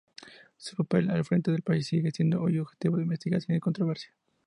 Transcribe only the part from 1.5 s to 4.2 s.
del país sigue siendo hoy objeto de investigación y controversia.